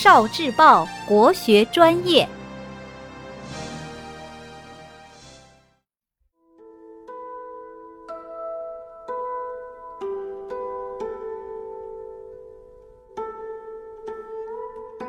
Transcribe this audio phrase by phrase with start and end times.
[0.00, 2.28] 少智报国学专业，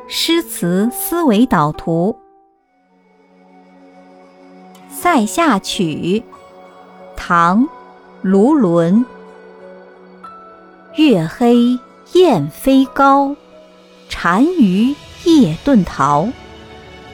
[0.07, 2.17] 诗词思维导图，
[4.91, 6.19] 《塞下曲》，
[7.15, 7.69] 唐，
[8.23, 9.05] 卢纶。
[10.95, 11.77] 月黑
[12.13, 13.35] 雁飞高。
[14.21, 16.27] 单于夜遁逃，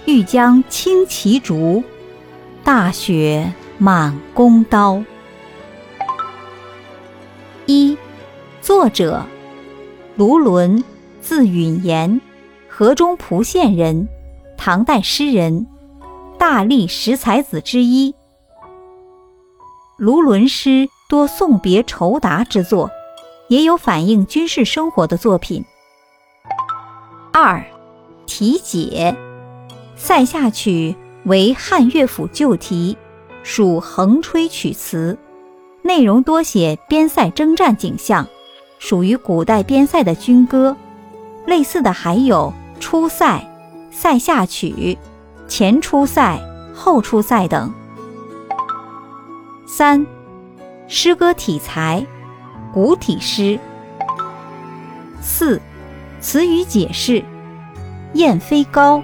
[0.06, 1.84] 欲将轻骑逐，
[2.64, 5.04] 大雪满弓刀。
[7.68, 7.96] 一，
[8.60, 9.24] 作者
[10.16, 10.84] 卢纶，
[11.22, 12.20] 字允言，
[12.68, 14.08] 河中蒲县人，
[14.58, 15.68] 唐代诗人，
[16.40, 18.16] 大历十才子之一。
[19.98, 22.90] 卢纶诗多送别酬答之作，
[23.48, 25.64] 也有反映军事生活的作品。
[27.38, 27.62] 二，
[28.26, 29.14] 题解，
[29.98, 30.96] 《塞下曲》
[31.30, 32.98] 为汉乐府旧题，
[33.44, 35.18] 属横吹曲词，
[35.82, 38.26] 内容多写边塞征战景象，
[38.80, 40.78] 属于古代边塞的军歌。
[41.46, 43.46] 类似的还有《出塞》
[43.94, 44.70] 《塞下曲》
[45.50, 46.40] 《前出塞》
[46.74, 47.74] 《后出塞》等。
[49.68, 50.08] 三，
[50.88, 52.08] 诗歌体裁，
[52.74, 53.60] 古体诗。
[55.22, 55.62] 四。
[56.26, 57.24] 词语解释：
[58.14, 59.04] 雁飞高。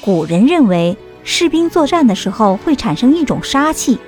[0.00, 3.98] 古人认为，士兵作战的时候会产生一种杀气，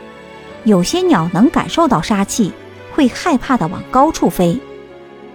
[0.64, 2.50] 有些鸟能感受到杀气，
[2.94, 4.58] 会害怕的往高处飞。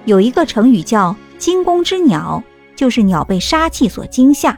[0.05, 2.41] 有一个成语叫“惊弓之鸟”，
[2.75, 4.57] 就是鸟被杀气所惊吓。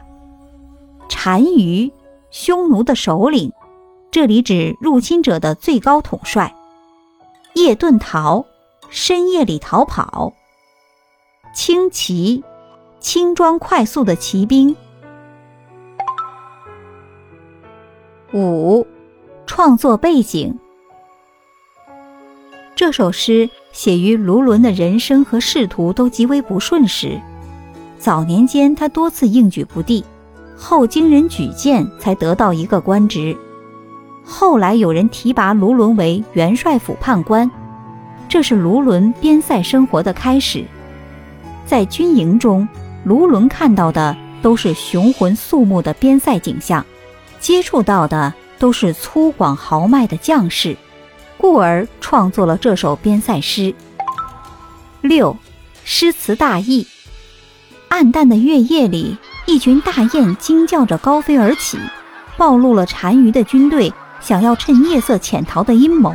[1.10, 1.92] 单于，
[2.30, 3.52] 匈奴的首领，
[4.10, 6.54] 这里指入侵者的最高统帅。
[7.52, 8.46] 夜遁逃，
[8.88, 10.32] 深夜里逃跑。
[11.54, 12.42] 轻骑，
[12.98, 14.74] 轻装快速的骑兵。
[18.32, 18.84] 五，
[19.46, 20.58] 创作背景。
[22.74, 27.20] 这首诗写于卢纶的人生和仕途都极为不顺时。
[27.98, 30.04] 早年间，他多次应举不第，
[30.56, 33.36] 后经人举荐才得到一个官职。
[34.24, 37.48] 后来有人提拔卢纶为元帅府判官，
[38.28, 40.64] 这是卢纶边塞生活的开始。
[41.66, 42.68] 在军营中，
[43.04, 46.84] 卢纶看到的都是雄浑肃穆的边塞景象，
[47.40, 50.76] 接触到的都是粗犷豪迈的将士，
[51.38, 53.74] 故而创作了这首边塞诗。
[55.00, 55.36] 六，
[55.84, 56.86] 诗词大意：
[57.88, 59.16] 暗淡的月夜里，
[59.46, 61.78] 一群大雁惊叫着高飞而起，
[62.36, 66.14] 暴露了单于的军队想要趁夜色潜逃的阴谋。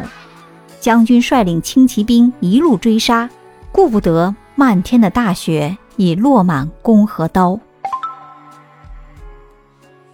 [0.79, 3.29] 将军率领轻骑兵一路追杀，
[3.71, 4.33] 顾不得。
[4.59, 7.57] 漫天的大雪已落满弓和刀。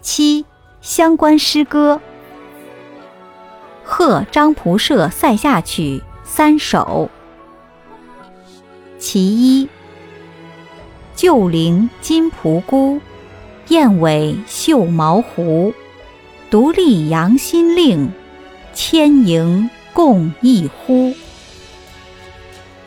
[0.01, 0.45] 七
[0.81, 1.95] 相关诗歌：
[3.83, 7.09] 《贺张仆射塞下曲》三首。
[9.00, 9.67] 其一：
[11.16, 13.01] 旧陵金仆姑，
[13.69, 15.73] 燕尾绣毛狐。
[16.51, 18.12] 独立扬新令，
[18.75, 21.16] 千营共一呼。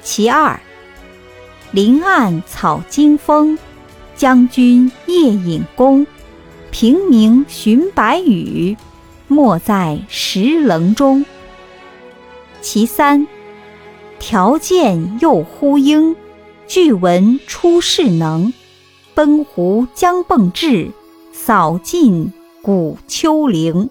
[0.01, 0.61] 其二。
[1.71, 3.59] 林暗草惊风，
[4.17, 6.07] 将军夜引弓。
[6.71, 8.77] 平明寻白羽，
[9.27, 11.25] 没在石棱中。
[12.61, 13.27] 其三，
[14.19, 16.17] 条件又呼应，
[16.67, 18.53] 俱闻出世能。
[19.15, 20.91] 奔胡将迸至，
[21.33, 23.91] 扫尽古丘陵。